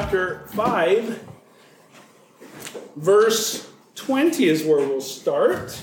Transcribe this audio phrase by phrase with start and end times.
[0.00, 1.28] chapter 5,
[2.94, 5.76] verse 20 is where we'll start.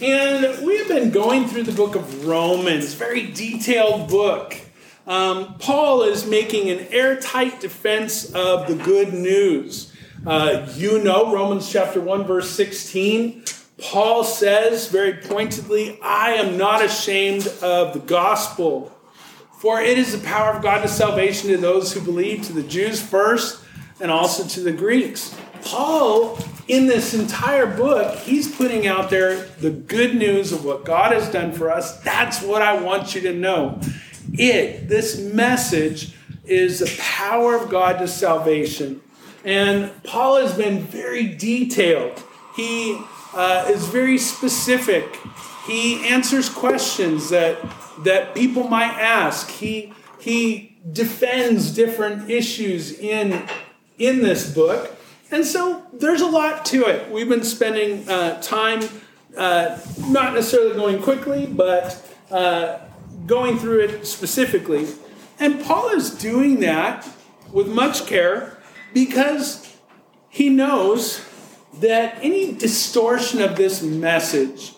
[0.00, 4.58] And we have been going through the book of Romans, very detailed book.
[5.06, 9.92] Um, Paul is making an airtight defense of the good news.
[10.26, 13.44] Uh, you know, Romans chapter 1, verse 16.
[13.76, 18.90] Paul says very pointedly, I am not ashamed of the gospel,
[19.62, 22.64] for it is the power of God to salvation to those who believe, to the
[22.64, 23.62] Jews first,
[24.00, 25.36] and also to the Greeks.
[25.64, 31.12] Paul, in this entire book, he's putting out there the good news of what God
[31.12, 32.00] has done for us.
[32.00, 33.78] That's what I want you to know.
[34.32, 36.12] It, this message,
[36.44, 39.00] is the power of God to salvation.
[39.44, 42.20] And Paul has been very detailed.
[42.56, 43.00] He
[43.32, 45.20] uh, is very specific.
[45.68, 47.64] He answers questions that
[48.04, 49.48] that people might ask.
[49.50, 53.46] He he defends different issues in
[53.98, 54.94] in this book,
[55.30, 57.10] and so there's a lot to it.
[57.10, 58.82] We've been spending uh, time,
[59.36, 62.78] uh, not necessarily going quickly, but uh,
[63.26, 64.86] going through it specifically.
[65.38, 67.08] And Paul is doing that
[67.52, 68.58] with much care
[68.94, 69.76] because
[70.28, 71.24] he knows
[71.74, 74.71] that any distortion of this message,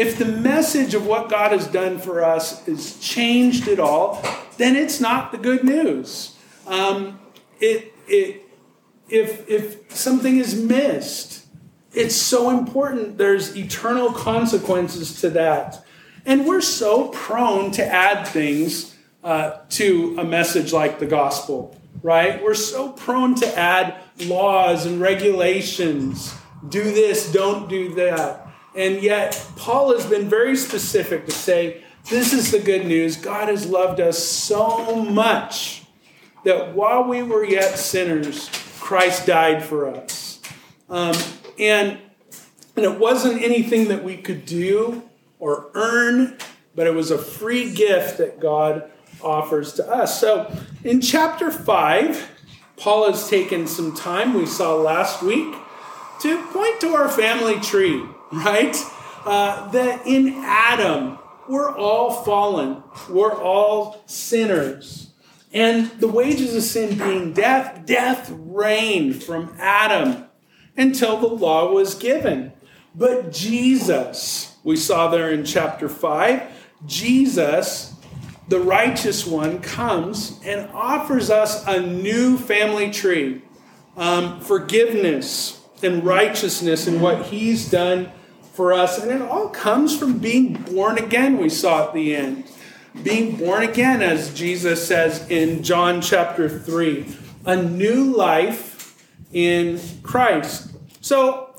[0.00, 4.24] if the message of what God has done for us is changed at all,
[4.56, 6.38] then it's not the good news.
[6.66, 7.20] Um,
[7.60, 8.48] it, it,
[9.10, 11.44] if, if something is missed,
[11.92, 13.18] it's so important.
[13.18, 15.84] There's eternal consequences to that.
[16.24, 22.42] And we're so prone to add things uh, to a message like the gospel, right?
[22.42, 26.34] We're so prone to add laws and regulations.
[26.66, 28.49] Do this, don't do that.
[28.74, 33.16] And yet, Paul has been very specific to say, this is the good news.
[33.16, 35.82] God has loved us so much
[36.44, 38.48] that while we were yet sinners,
[38.78, 40.40] Christ died for us.
[40.88, 41.14] Um,
[41.58, 41.98] and,
[42.76, 45.02] and it wasn't anything that we could do
[45.38, 46.38] or earn,
[46.74, 48.90] but it was a free gift that God
[49.22, 50.20] offers to us.
[50.20, 52.30] So in chapter 5,
[52.76, 55.54] Paul has taken some time, we saw last week,
[56.22, 58.76] to point to our family tree, right?
[59.24, 61.18] Uh, that in Adam,
[61.48, 65.10] we're all fallen, we're all sinners.
[65.52, 70.26] And the wages of sin being death, death reigned from Adam
[70.76, 72.52] until the law was given.
[72.94, 76.42] But Jesus, we saw there in chapter 5,
[76.86, 77.94] Jesus,
[78.48, 83.42] the righteous one, comes and offers us a new family tree
[83.96, 88.10] um, forgiveness and righteousness and what he's done
[88.52, 88.98] for us.
[89.02, 92.44] And it all comes from being born again, we saw at the end.
[93.02, 97.06] Being born again, as Jesus says in John chapter 3,
[97.46, 100.74] a new life in Christ.
[101.00, 101.54] So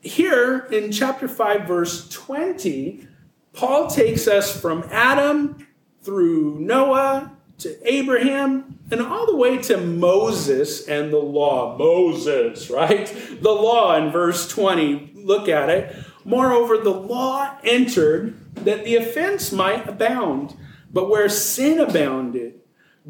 [0.00, 3.06] here in chapter 5, verse 20,
[3.52, 5.66] Paul takes us from Adam
[6.02, 11.76] through Noah to Abraham and all the way to Moses and the law.
[11.76, 13.06] Moses, right?
[13.40, 15.17] The law in verse 20.
[15.28, 15.94] Look at it.
[16.24, 18.34] Moreover, the law entered
[18.64, 20.56] that the offense might abound.
[20.90, 22.60] But where sin abounded,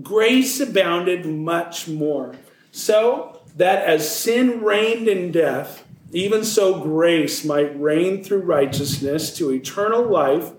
[0.03, 2.35] grace abounded much more.
[2.73, 9.53] So that as sin reigned in death, even so grace might reign through righteousness to
[9.53, 10.51] eternal life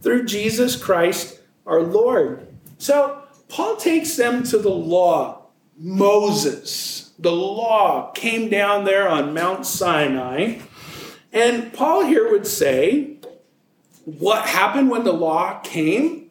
[0.00, 2.46] through Jesus Christ our Lord.
[2.78, 5.42] So Paul takes them to the law.
[5.78, 10.60] Moses, the law came down there on Mount Sinai.
[11.36, 13.18] And Paul here would say,
[14.06, 16.30] what happened when the law came?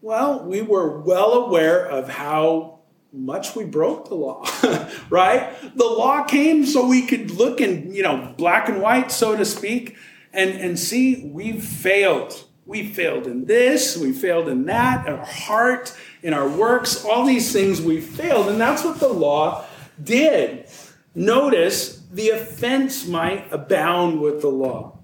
[0.00, 2.78] Well, we were well aware of how
[3.12, 4.46] much we broke the law,
[5.10, 5.54] right?
[5.76, 9.44] The law came so we could look in, you know, black and white, so to
[9.44, 9.94] speak,
[10.32, 12.42] and, and see we've failed.
[12.64, 17.52] We failed in this, we failed in that, our heart, in our works, all these
[17.52, 18.48] things we failed.
[18.48, 19.66] And that's what the law
[20.02, 20.66] did.
[21.14, 24.98] Notice the offense might abound with the law.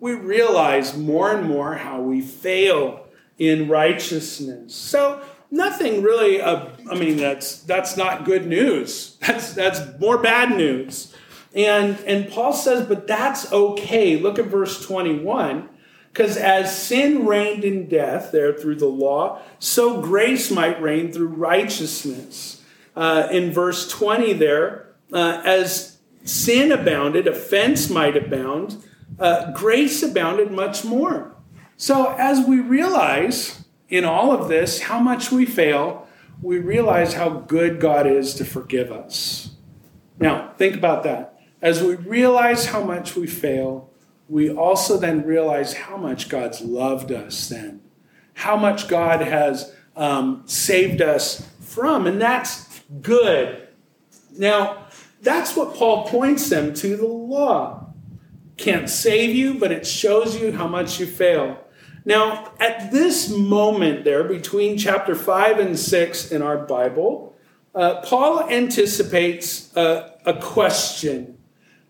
[0.00, 3.06] We realize more and more how we fail
[3.38, 4.74] in righteousness.
[4.74, 9.16] So nothing really uh, i mean that's that's not good news.
[9.20, 11.14] That's that's more bad news.
[11.54, 14.18] And and paul says but that's okay.
[14.18, 15.68] Look at verse 21
[16.12, 21.28] because as sin reigned in death there through the law so grace might reign through
[21.28, 22.60] righteousness.
[22.96, 25.93] Uh, in verse 20 there uh, as
[26.24, 28.82] sin abounded offense might abound
[29.20, 31.34] uh, grace abounded much more
[31.76, 36.06] so as we realize in all of this how much we fail,
[36.40, 39.50] we realize how good God is to forgive us.
[40.18, 41.40] Now, think about that.
[41.60, 43.90] As we realize how much we fail,
[44.28, 47.80] we also then realize how much God's loved us then,
[48.34, 53.68] how much God has um, saved us from, and that's good.
[54.36, 54.83] Now,
[55.24, 57.86] that's what Paul points them to the law.
[58.56, 61.58] Can't save you, but it shows you how much you fail.
[62.04, 67.34] Now, at this moment there, between chapter 5 and 6 in our Bible,
[67.74, 71.38] uh, Paul anticipates a, question.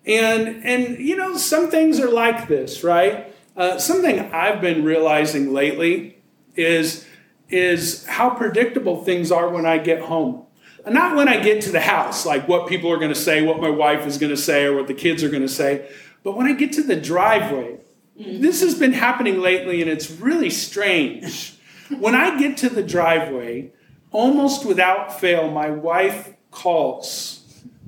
[0.06, 3.34] And, and, you know, some things are like this, right?
[3.56, 6.22] Uh, something I've been realizing lately
[6.56, 7.06] is,
[7.48, 10.46] is how predictable things are when I get home.
[10.86, 13.60] Not when I get to the house, like what people are going to say, what
[13.60, 15.88] my wife is going to say, or what the kids are going to say,
[16.22, 17.78] but when I get to the driveway
[18.19, 18.40] mm.
[18.40, 21.54] this has been happening lately, and it's really strange.
[21.98, 23.72] when I get to the driveway,
[24.10, 27.40] almost without fail, my wife calls.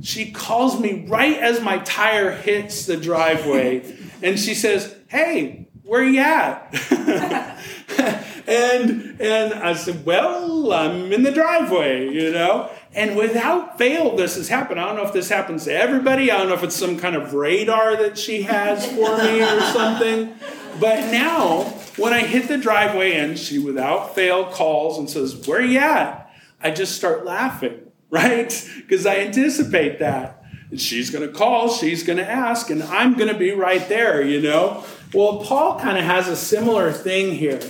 [0.03, 6.03] She calls me right as my tire hits the driveway, and she says, Hey, where
[6.03, 6.75] are you at?
[8.49, 12.71] and and I said, Well, I'm in the driveway, you know.
[12.97, 14.81] And without fail, this has happened.
[14.81, 16.31] I don't know if this happens to everybody.
[16.31, 19.61] I don't know if it's some kind of radar that she has for me or
[19.73, 20.35] something.
[20.81, 21.65] But now,
[21.99, 26.33] when I hit the driveway and she without fail calls and says, Where you at?
[26.63, 28.67] I just start laughing, right?
[28.77, 30.43] Because I anticipate that.
[30.71, 33.87] And she's going to call, she's going to ask, and I'm going to be right
[33.91, 34.85] there, you know?
[35.13, 37.61] Well, Paul kind of has a similar thing here.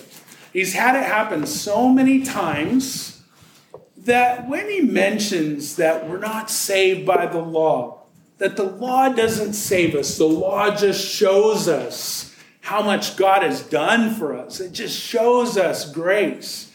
[0.52, 3.15] He's had it happen so many times
[4.06, 8.02] that when he mentions that we're not saved by the law,
[8.38, 13.62] that the law doesn't save us, the law just shows us how much God has
[13.62, 16.72] done for us, it just shows us grace.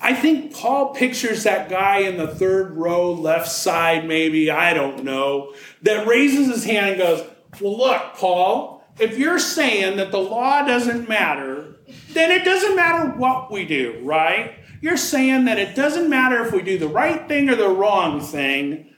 [0.00, 5.02] I think Paul pictures that guy in the third row, left side, maybe, I don't
[5.04, 7.28] know, that raises his hand and goes,
[7.60, 11.76] Well, look, Paul, if you're saying that the law doesn't matter,
[12.10, 14.54] then it doesn't matter what we do, right?
[14.80, 18.20] You're saying that it doesn't matter if we do the right thing or the wrong
[18.20, 18.94] thing,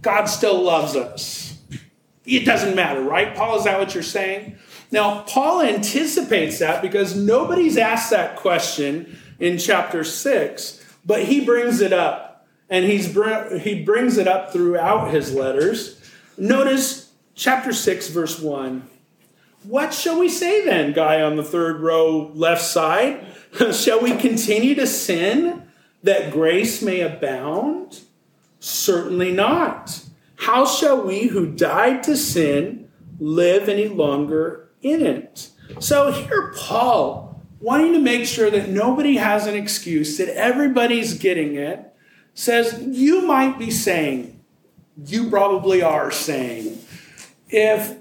[0.00, 1.58] God still loves us.
[2.24, 3.34] It doesn't matter, right?
[3.34, 4.58] Paul, is that what you're saying?
[4.90, 11.80] Now, Paul anticipates that because nobody's asked that question in chapter 6, but he brings
[11.80, 12.46] it up.
[12.70, 13.06] And he's,
[13.62, 15.98] he brings it up throughout his letters.
[16.36, 18.86] Notice chapter 6, verse 1.
[19.62, 23.26] What shall we say then, guy on the third row left side?
[23.72, 25.62] Shall we continue to sin
[26.02, 28.00] that grace may abound?
[28.60, 30.04] Certainly not.
[30.36, 32.88] How shall we who died to sin
[33.18, 35.50] live any longer in it?
[35.80, 41.56] So here, Paul, wanting to make sure that nobody has an excuse, that everybody's getting
[41.56, 41.92] it,
[42.34, 44.40] says, You might be saying,
[45.04, 46.78] you probably are saying,
[47.48, 47.96] if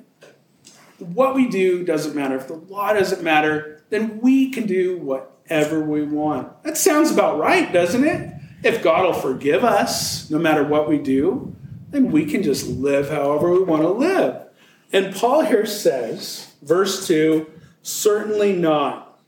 [1.00, 5.82] what we do doesn't matter, if the law doesn't matter, then we can do whatever
[5.82, 6.64] we want.
[6.64, 8.34] That sounds about right, doesn't it?
[8.64, 11.56] If God will forgive us no matter what we do,
[11.90, 14.44] then we can just live however we want to live.
[14.92, 17.50] And Paul here says, verse 2
[17.82, 19.20] certainly not.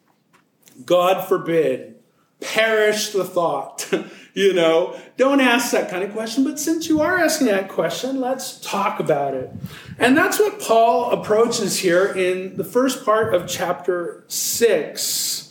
[0.85, 1.95] God forbid.
[2.41, 3.89] Perish the thought.
[4.39, 6.45] you know, don't ask that kind of question.
[6.45, 9.51] But since you are asking that question, let's talk about it.
[9.97, 15.47] And that's what Paul approaches here in the first part of chapter 6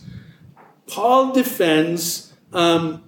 [0.87, 3.05] Paul defends um,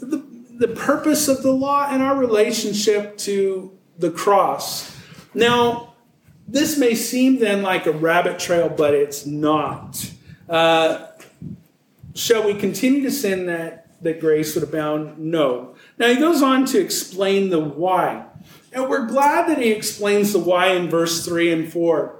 [0.00, 4.96] the, the purpose of the law and our relationship to the cross.
[5.34, 5.94] Now,
[6.46, 10.12] this may seem then like a rabbit trail, but it's not.
[10.48, 11.08] Uh,
[12.14, 15.18] shall we continue to sin that, that grace would abound?
[15.18, 15.74] No.
[15.98, 18.26] Now, he goes on to explain the why.
[18.72, 22.18] And we're glad that he explains the why in verse 3 and 4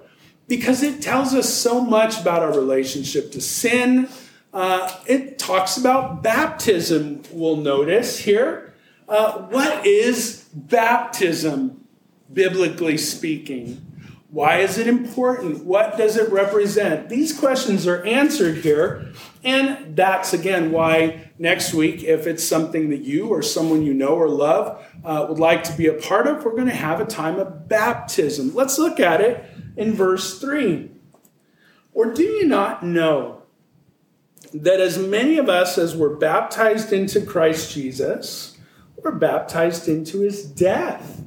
[0.49, 4.07] because it tells us so much about our relationship to sin
[4.53, 8.75] uh, it talks about baptism, we'll notice here.
[9.09, 11.87] Uh, what is baptism,
[12.33, 13.81] biblically speaking?
[14.33, 15.65] Why is it important?
[15.65, 17.09] What does it represent?
[17.09, 19.13] These questions are answered here.
[19.45, 24.15] And that's again why next week, if it's something that you or someone you know
[24.17, 27.05] or love uh, would like to be a part of, we're going to have a
[27.05, 28.55] time of baptism.
[28.55, 29.45] Let's look at it
[29.77, 30.91] in verse 3.
[31.93, 33.43] Or do you not know?
[34.53, 38.59] that as many of us as were baptized into Christ Jesus
[38.97, 41.23] were baptized into his death.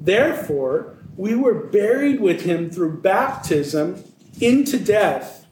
[0.00, 4.02] Therefore, we were buried with him through baptism
[4.40, 5.46] into death,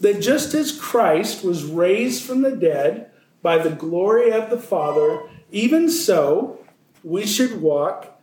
[0.00, 3.10] that just as Christ was raised from the dead
[3.42, 6.58] by the glory of the Father, even so,
[7.02, 8.20] we should walk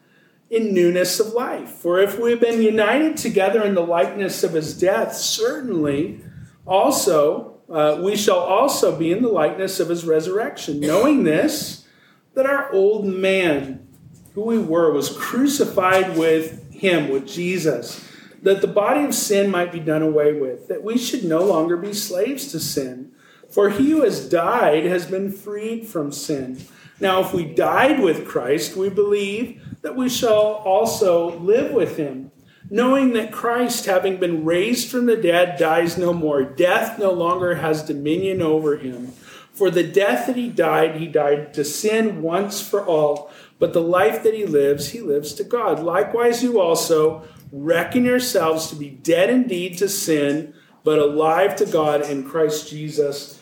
[0.49, 1.69] in newness of life.
[1.69, 6.21] For if we have been united together in the likeness of his death, certainly
[6.67, 10.79] also uh, we shall also be in the likeness of his resurrection.
[10.79, 11.87] Knowing this,
[12.35, 13.87] that our old man,
[14.35, 18.05] who we were, was crucified with him, with Jesus,
[18.41, 21.77] that the body of sin might be done away with, that we should no longer
[21.77, 23.13] be slaves to sin.
[23.49, 26.59] For he who has died has been freed from sin.
[26.99, 32.31] Now, if we died with Christ, we believe that we shall also live with him,
[32.69, 36.43] knowing that Christ, having been raised from the dead, dies no more.
[36.43, 39.13] Death no longer has dominion over him.
[39.53, 43.31] For the death that he died, he died to sin once for all,
[43.63, 45.81] but the life that he lives, he lives to God.
[45.81, 50.53] Likewise, you also reckon yourselves to be dead indeed to sin,
[50.83, 53.39] but alive to God in Christ Jesus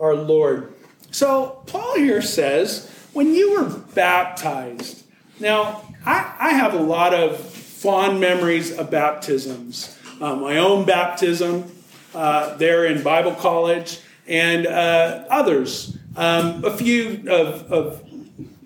[0.00, 0.74] our Lord.
[1.12, 5.04] So, Paul here says, when you were baptized,
[5.38, 9.96] now I, I have a lot of fond memories of baptisms.
[10.20, 11.70] Uh, my own baptism
[12.16, 15.96] uh, there in Bible college, and uh, others.
[16.16, 18.09] Um, a few of, of,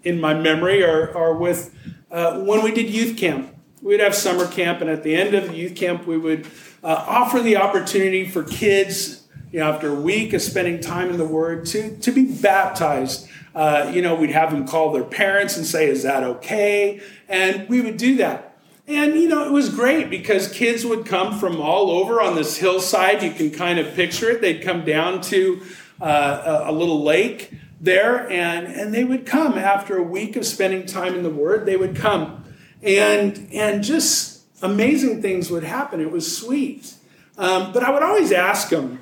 [0.04, 1.74] in my memory are, are with
[2.10, 3.50] uh, when we did youth camp.
[3.82, 6.46] We'd have summer camp, and at the end of the youth camp, we would
[6.82, 11.18] uh, offer the opportunity for kids you know, after a week of spending time in
[11.18, 13.28] the Word, to, to be baptized.
[13.54, 17.00] Uh, you know, we'd have them call their parents and say, Is that okay?
[17.28, 18.56] And we would do that.
[18.86, 22.58] And, you know, it was great because kids would come from all over on this
[22.58, 23.22] hillside.
[23.22, 24.40] You can kind of picture it.
[24.40, 25.62] They'd come down to
[26.00, 27.52] uh, a, a little lake
[27.84, 31.66] there, and, and they would come after a week of spending time in the Word.
[31.66, 32.44] They would come.
[32.82, 36.00] And, and just amazing things would happen.
[36.00, 36.94] It was sweet.
[37.36, 39.00] Um, but I would always ask them,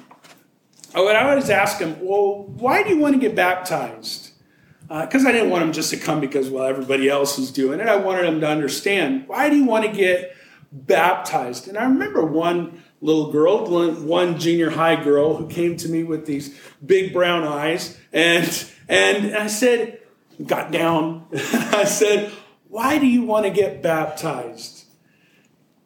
[0.95, 4.31] I would always ask them well, why do you want to get baptized?
[4.89, 7.81] Because uh, I didn't want them just to come because, well, everybody else was doing
[7.81, 7.89] it.
[7.89, 10.37] I wanted them to understand, why do you want to get
[10.71, 11.67] baptized?
[11.69, 16.25] And I remember one little girl, one junior high girl who came to me with
[16.25, 17.99] these big brown eyes.
[18.13, 20.01] And, and I said,
[20.47, 21.27] got down.
[21.35, 22.33] I said,
[22.69, 24.85] why do you want to get baptized?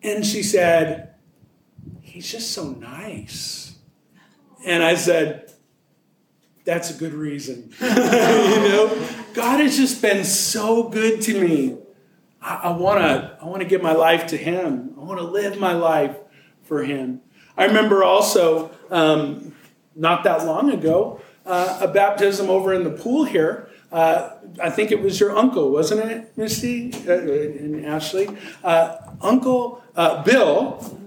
[0.02, 1.14] And she said,
[2.02, 3.76] he's just so nice.
[4.64, 5.50] And I said,
[6.64, 7.72] that's a good reason.
[7.80, 11.78] you know, God has just been so good to me.
[12.42, 14.94] I, want to I want to give my life to Him.
[14.96, 16.16] I want to live my life
[16.66, 17.20] for Him.
[17.56, 19.54] I remember also um,
[19.94, 23.68] not that long ago uh, a baptism over in the pool here.
[23.92, 24.30] Uh,
[24.62, 28.28] I think it was your uncle, wasn't it, Misty uh, and Ashley?
[28.64, 30.98] Uh, uncle uh, Bill,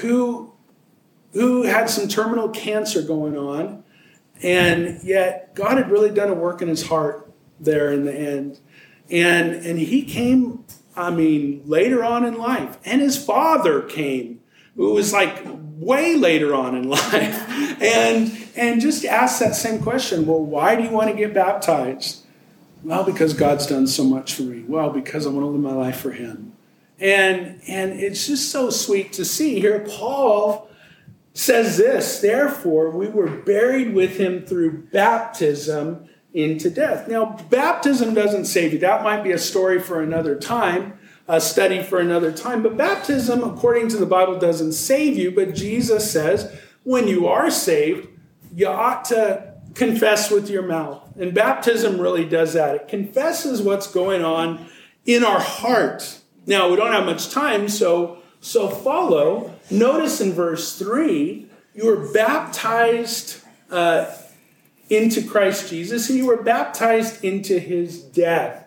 [0.00, 0.52] who
[1.32, 3.84] who had some terminal cancer going on,
[4.42, 8.60] and yet God had really done a work in his heart there in the end.
[9.10, 10.64] And, and he came,
[10.96, 14.40] I mean, later on in life, and his father came,
[14.76, 20.26] who was like way later on in life, and, and just asked that same question
[20.26, 22.24] well, why do you want to get baptized?
[22.82, 24.64] Well, because God's done so much for me.
[24.66, 26.52] Well, because I want to live my life for him.
[26.98, 30.68] And, and it's just so sweet to see here Paul
[31.34, 37.08] says this Therefore, we were buried with him through baptism into death.
[37.08, 38.78] Now, baptism doesn't save you.
[38.78, 40.98] That might be a story for another time,
[41.28, 42.62] a study for another time.
[42.62, 45.30] But baptism, according to the Bible, doesn't save you.
[45.30, 46.52] But Jesus says
[46.84, 48.08] when you are saved,
[48.54, 51.00] you ought to confess with your mouth.
[51.16, 52.74] And baptism really does that.
[52.74, 54.66] It confesses what's going on
[55.06, 56.18] in our heart.
[56.46, 59.54] Now, we don't have much time, so so follow.
[59.70, 64.12] Notice in verse 3, you were baptized uh,
[64.90, 68.66] into Christ Jesus and you were baptized into his death.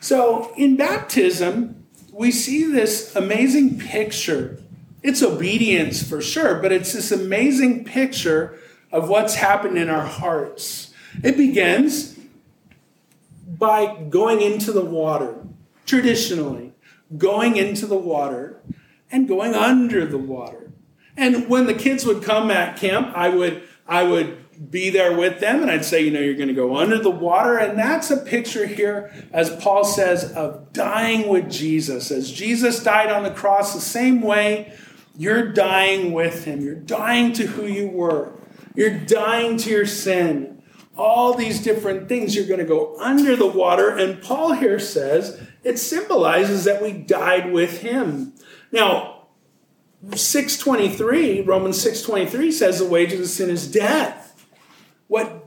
[0.00, 1.81] So in baptism,
[2.12, 4.62] we see this amazing picture.
[5.02, 8.58] It's obedience for sure, but it's this amazing picture
[8.92, 10.92] of what's happened in our hearts.
[11.24, 12.18] It begins
[13.58, 15.36] by going into the water,
[15.86, 16.72] traditionally,
[17.16, 18.60] going into the water
[19.10, 20.70] and going under the water.
[21.16, 25.40] And when the kids would come at camp, I would I would be there with
[25.40, 27.56] them and I'd say, you know, you're going to go under the water.
[27.56, 32.10] And that's a picture here, as Paul says, of dying with Jesus.
[32.10, 34.72] As Jesus died on the cross, the same way
[35.16, 36.60] you're dying with him.
[36.60, 38.32] You're dying to who you were,
[38.74, 40.62] you're dying to your sin.
[40.94, 43.96] All these different things, you're going to go under the water.
[43.96, 48.34] And Paul here says it symbolizes that we died with him.
[48.70, 49.28] Now,
[50.14, 54.21] 623, Romans 623 says the wages of sin is death.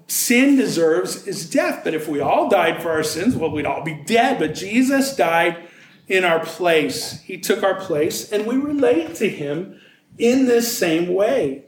[0.07, 1.81] Sin deserves is death.
[1.83, 4.39] But if we all died for our sins, well, we'd all be dead.
[4.39, 5.67] But Jesus died
[6.07, 7.21] in our place.
[7.21, 9.79] He took our place, and we relate to him
[10.17, 11.63] in this same way.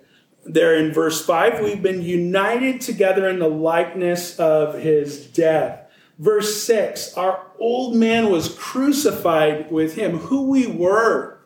[0.45, 5.81] There in verse 5, we've been united together in the likeness of his death.
[6.19, 11.37] Verse 6, our old man was crucified with him, who we were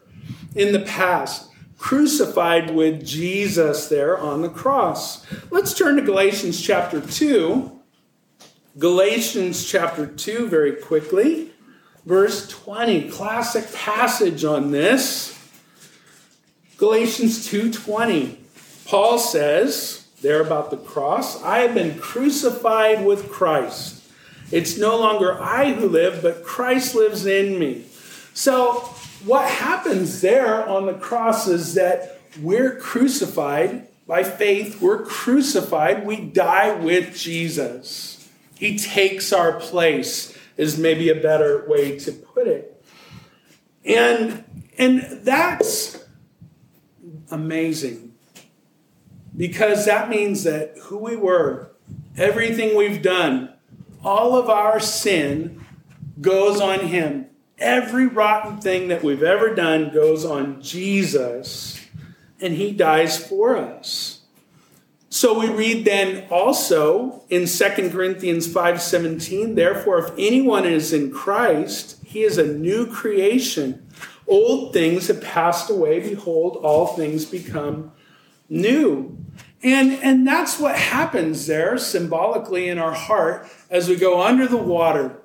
[0.55, 1.50] in the past,
[1.81, 5.25] crucified with Jesus there on the cross.
[5.49, 7.71] Let's turn to Galatians chapter 2.
[8.77, 11.49] Galatians chapter 2, very quickly.
[12.05, 15.37] Verse 20, classic passage on this.
[16.77, 18.37] Galatians 2:20.
[18.85, 24.03] Paul says there about the cross, I have been crucified with Christ.
[24.51, 27.85] It's no longer I who live, but Christ lives in me.
[28.33, 28.93] So,
[29.25, 34.81] what happens there on the cross is that we're crucified by faith.
[34.81, 36.05] We're crucified.
[36.05, 38.29] We die with Jesus.
[38.55, 42.83] He takes our place, is maybe a better way to put it.
[43.83, 44.43] And,
[44.77, 46.03] and that's
[47.31, 48.13] amazing
[49.35, 51.71] because that means that who we were,
[52.17, 53.53] everything we've done,
[54.03, 55.65] all of our sin
[56.19, 57.27] goes on Him.
[57.61, 61.79] Every rotten thing that we've ever done goes on Jesus,
[62.41, 64.21] and He dies for us.
[65.13, 71.97] So we read then also in 2 Corinthians 5:17, therefore if anyone is in Christ,
[72.05, 73.85] he is a new creation.
[74.25, 77.91] Old things have passed away, behold all things become
[78.49, 79.17] new.
[79.61, 84.57] And, and that's what happens there symbolically in our heart as we go under the
[84.57, 85.20] water.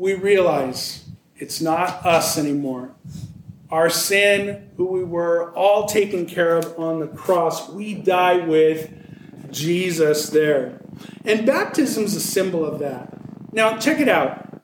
[0.00, 1.04] We realize
[1.36, 2.92] it's not us anymore.
[3.70, 7.68] Our sin, who we were, all taken care of on the cross.
[7.68, 8.90] We die with
[9.50, 10.80] Jesus there.
[11.26, 13.12] And baptism is a symbol of that.
[13.52, 14.62] Now, check it out.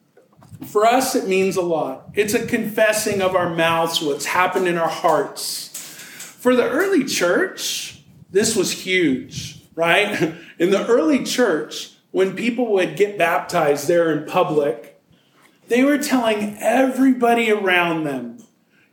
[0.64, 2.08] For us, it means a lot.
[2.14, 5.68] It's a confessing of our mouths what's happened in our hearts.
[5.68, 10.34] For the early church, this was huge, right?
[10.58, 14.85] In the early church, when people would get baptized there in public,
[15.68, 18.38] they were telling everybody around them,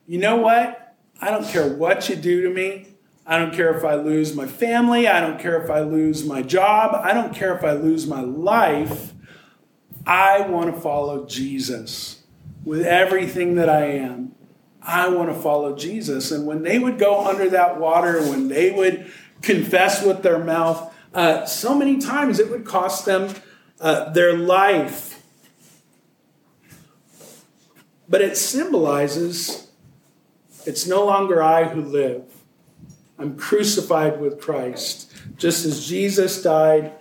[0.07, 0.95] you know what?
[1.21, 2.87] I don't care what you do to me.
[3.25, 5.07] I don't care if I lose my family.
[5.07, 6.93] I don't care if I lose my job.
[6.93, 9.13] I don't care if I lose my life.
[10.05, 12.23] I want to follow Jesus
[12.65, 14.35] with everything that I am.
[14.81, 16.31] I want to follow Jesus.
[16.31, 19.09] And when they would go under that water, when they would
[19.41, 23.33] confess with their mouth, uh, so many times it would cost them
[23.79, 25.12] uh, their life.
[28.13, 29.71] But it symbolizes
[30.67, 32.21] it's no longer I who live.
[33.17, 35.11] I'm crucified with Christ.
[35.35, 36.91] Just as Jesus died,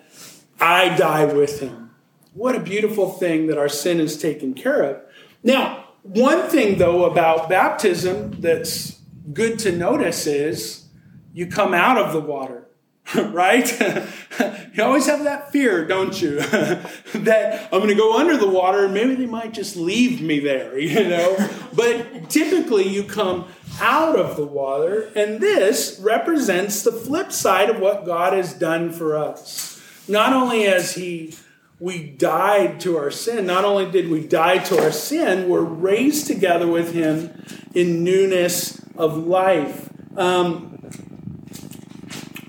[0.58, 1.90] I die with him.
[2.32, 5.02] What a beautiful thing that our sin is taken care of.
[5.42, 8.98] Now, one thing though about baptism that's
[9.34, 10.86] good to notice is
[11.34, 12.68] you come out of the water,
[13.32, 13.80] right?
[14.74, 16.36] you always have that fear, don't you?
[16.40, 20.40] that I'm going to go under the water and maybe they might just leave me
[20.40, 21.36] there, you know?
[21.74, 23.46] but typically you come
[23.80, 28.92] out of the water, and this represents the flip side of what God has done
[28.92, 29.80] for us.
[30.06, 31.34] Not only has He
[31.82, 33.44] we died to our sin.
[33.44, 37.44] Not only did we die to our sin, we're raised together with Him
[37.74, 39.90] in newness of life.
[40.16, 40.72] Um,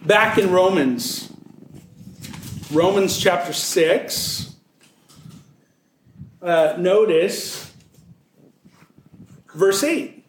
[0.05, 1.31] back in Romans,
[2.71, 4.55] Romans chapter 6,
[6.41, 7.73] uh, notice
[9.53, 10.25] verse 8.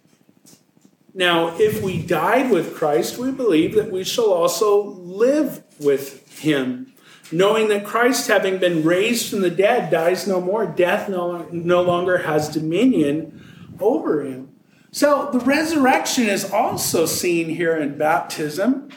[1.13, 6.93] Now, if we died with Christ, we believe that we shall also live with him.
[7.33, 11.83] Knowing that Christ, having been raised from the dead, dies no more, death no, no
[11.83, 13.45] longer has dominion
[13.81, 14.55] over him.
[14.93, 18.91] So the resurrection is also seen here in baptism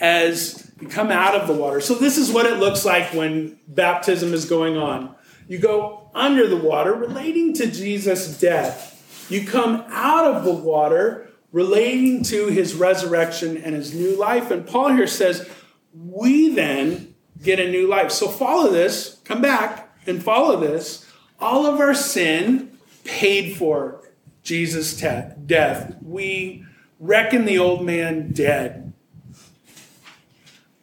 [0.00, 1.80] as you come out of the water.
[1.80, 5.14] So, this is what it looks like when baptism is going on.
[5.48, 9.26] You go under the water, relating to Jesus' death.
[9.30, 14.50] You come out of the water, relating to his resurrection and his new life.
[14.50, 15.48] And Paul here says,
[15.94, 18.10] we then get a new life.
[18.10, 21.10] So, follow this, come back and follow this.
[21.40, 24.02] All of our sin paid for
[24.42, 25.96] Jesus' death.
[26.02, 26.64] We
[26.98, 28.83] reckon the old man dead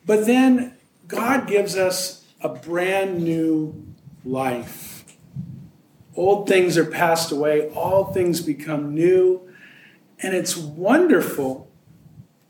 [0.06, 3.86] but then God gives us a brand new
[4.26, 5.04] life.
[6.16, 9.48] Old things are passed away, all things become new.
[10.20, 11.70] And it's wonderful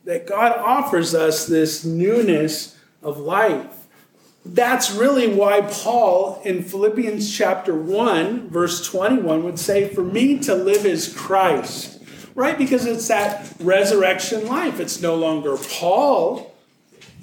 [0.03, 3.77] that God offers us this newness of life.
[4.43, 10.55] that's really why Paul in Philippians chapter 1, verse 21 would say, For me to
[10.55, 12.01] live is Christ,
[12.33, 12.57] right?
[12.57, 14.79] Because it's that resurrection life.
[14.79, 16.50] It's no longer Paul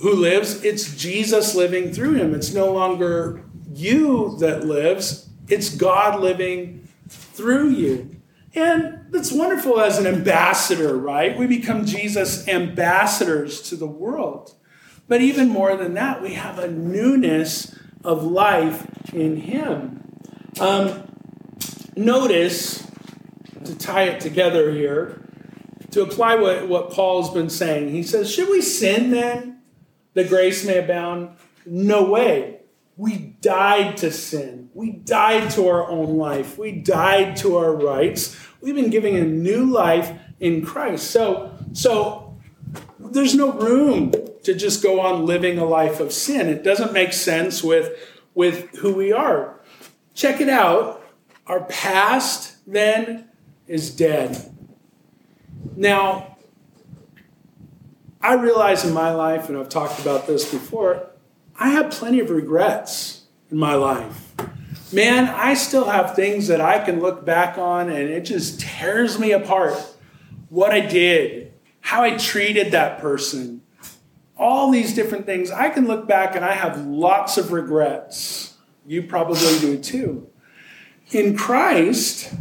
[0.01, 2.35] who lives, it's Jesus living through him.
[2.35, 8.17] It's no longer you that lives, it's God living through you.
[8.55, 11.37] And that's wonderful as an ambassador, right?
[11.37, 14.55] We become Jesus ambassadors to the world.
[15.07, 20.03] But even more than that, we have a newness of life in Him.
[20.61, 21.03] Um,
[21.97, 22.87] notice,
[23.65, 25.23] to tie it together here,
[25.91, 29.58] to apply what, what Paul's been saying, he says, Should we sin then
[30.19, 31.37] that grace may abound?
[31.65, 32.61] No way.
[32.97, 34.71] We died to sin.
[34.75, 36.59] We died to our own life.
[36.59, 38.37] We died to our rights.
[38.61, 41.13] We've been giving a new life in Christ.
[41.13, 42.37] So, so
[42.99, 46.49] there's no room to just go on living a life of sin.
[46.49, 47.97] It doesn't make sense with,
[48.35, 49.61] with who we are.
[50.15, 51.05] Check it out.
[51.47, 53.29] Our past then
[53.69, 54.53] is dead.
[55.77, 56.38] Now,
[58.29, 61.09] I realize in my life, and I've talked about this before,
[61.59, 64.35] I have plenty of regrets in my life.
[64.93, 69.19] Man, I still have things that I can look back on and it just tears
[69.19, 69.79] me apart.
[70.51, 73.63] What I did, how I treated that person,
[74.37, 75.51] all these different things.
[75.51, 78.59] I can look back and I have lots of regrets.
[78.87, 80.29] You probably do too.
[81.13, 82.35] In Christ,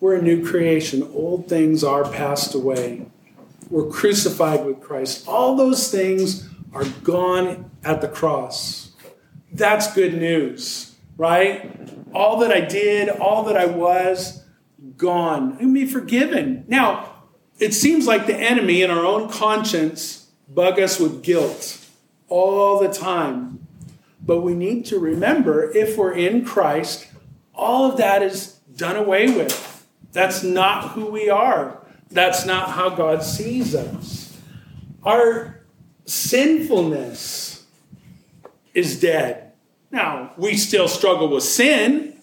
[0.00, 1.08] we're a new creation.
[1.14, 3.06] Old things are passed away.
[3.74, 5.26] We're crucified with Christ.
[5.26, 8.92] All those things are gone at the cross.
[9.50, 11.76] That's good news, right?
[12.14, 14.44] All that I did, all that I was,
[14.96, 15.58] gone.
[15.60, 16.64] I be forgiven.
[16.68, 17.14] Now,
[17.58, 21.84] it seems like the enemy and our own conscience bug us with guilt
[22.28, 23.66] all the time.
[24.24, 27.08] But we need to remember if we're in Christ,
[27.52, 29.84] all of that is done away with.
[30.12, 31.83] That's not who we are.
[32.10, 34.38] That's not how God sees us.
[35.02, 35.64] Our
[36.04, 37.66] sinfulness
[38.72, 39.52] is dead.
[39.90, 42.18] Now, we still struggle with sin,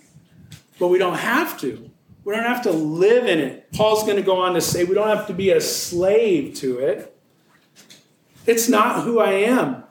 [0.80, 1.90] but we don't have to.
[2.24, 3.72] We don't have to live in it.
[3.72, 6.80] Paul's going to go on to say we don't have to be a slave to
[6.80, 7.18] it.
[8.46, 9.84] It's not who I am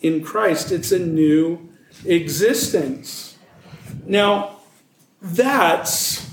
[0.00, 1.68] in Christ, it's a new
[2.04, 3.36] existence.
[4.06, 4.58] Now,
[5.20, 6.27] that's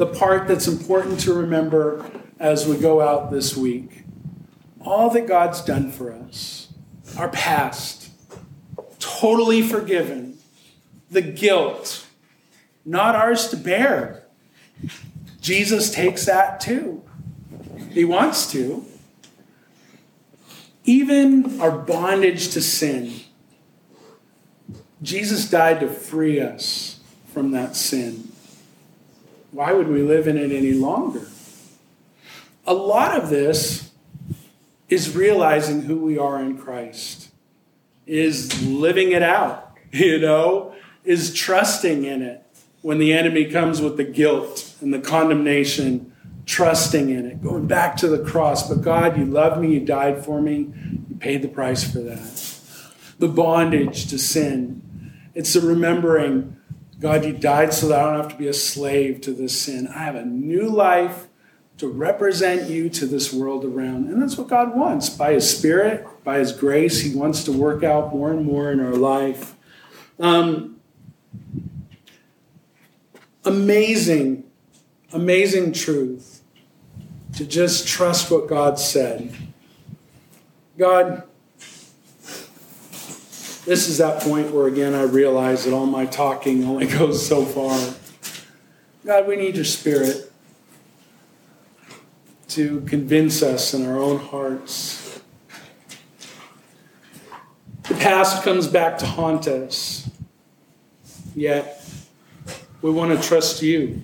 [0.00, 4.02] the part that's important to remember as we go out this week
[4.80, 6.72] all that God's done for us,
[7.18, 8.08] our past,
[8.98, 10.38] totally forgiven,
[11.10, 12.06] the guilt,
[12.86, 14.24] not ours to bear.
[15.42, 17.04] Jesus takes that too.
[17.90, 18.86] He wants to.
[20.84, 23.20] Even our bondage to sin,
[25.02, 27.00] Jesus died to free us
[27.34, 28.29] from that sin.
[29.52, 31.26] Why would we live in it any longer?
[32.66, 33.90] A lot of this
[34.88, 37.30] is realizing who we are in Christ,
[38.06, 42.44] is living it out, you know, is trusting in it
[42.82, 46.12] when the enemy comes with the guilt and the condemnation,
[46.46, 48.68] trusting in it, going back to the cross.
[48.68, 50.72] But God, you love me, you died for me,
[51.08, 52.56] you paid the price for that.
[53.18, 56.56] The bondage to sin, it's the remembering,
[57.00, 59.88] God, you died so that I don't have to be a slave to this sin.
[59.88, 61.28] I have a new life
[61.78, 64.08] to represent you to this world around.
[64.08, 65.08] And that's what God wants.
[65.08, 68.80] By His Spirit, by His grace, He wants to work out more and more in
[68.80, 69.56] our life.
[70.18, 70.78] Um,
[73.46, 74.44] amazing,
[75.10, 76.42] amazing truth
[77.36, 79.34] to just trust what God said.
[80.76, 81.22] God,
[83.64, 87.44] this is that point where again I realize that all my talking only goes so
[87.44, 87.94] far.
[89.04, 90.30] God, we need your spirit
[92.48, 95.20] to convince us in our own hearts.
[97.88, 100.08] The past comes back to haunt us,
[101.34, 101.84] yet
[102.82, 104.02] we want to trust you.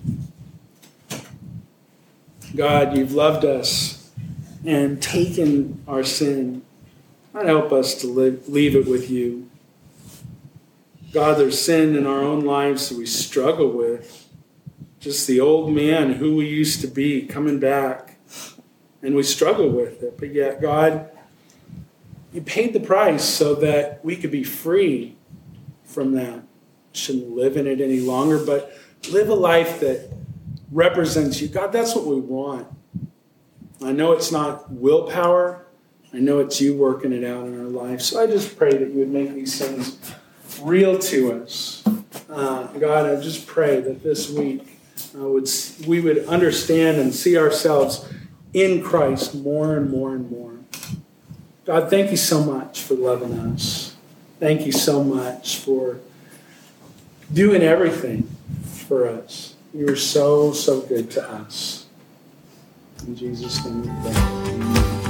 [2.54, 4.10] God, you've loved us
[4.64, 6.62] and taken our sin.
[7.36, 9.50] God, help us to live, leave it with you.
[11.12, 14.26] God, there's sin in our own lives that we struggle with.
[15.00, 18.16] Just the old man, who we used to be, coming back
[19.02, 20.18] and we struggle with it.
[20.18, 21.10] But yet, God,
[22.32, 25.14] you paid the price so that we could be free
[25.84, 26.42] from that.
[26.92, 28.72] Shouldn't live in it any longer, but
[29.10, 30.08] live a life that
[30.72, 31.48] represents you.
[31.48, 32.66] God, that's what we want.
[33.84, 35.65] I know it's not willpower,
[36.12, 38.00] I know it's you working it out in our life.
[38.00, 39.98] So I just pray that you would make these things
[40.62, 41.84] real to us.
[42.30, 44.78] Uh, God, I just pray that this week
[45.14, 45.48] uh, would
[45.86, 48.08] we would understand and see ourselves
[48.52, 50.54] in Christ more and more and more.
[51.64, 53.96] God, thank you so much for loving us.
[54.38, 55.98] Thank you so much for
[57.32, 58.28] doing everything
[58.62, 59.54] for us.
[59.74, 61.86] You are so, so good to us.
[63.06, 65.05] In Jesus' name we.